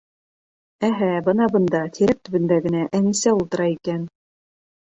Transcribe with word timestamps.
Әһә, 0.87 1.09
бына 1.27 1.47
бында, 1.57 1.81
тирәк 1.97 2.21
төбөндә 2.29 2.59
генә, 2.67 2.81
Әнисә 3.01 3.35
ултыра 3.41 3.71
икән. 3.75 4.09